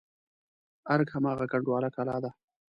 [0.93, 2.31] ارګ هماغه کنډواله کلا ده.